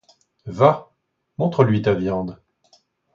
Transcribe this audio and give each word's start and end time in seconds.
Va, 0.47 0.89
montre-lui 1.37 1.83
ta 1.83 1.93
viande! 1.93 2.41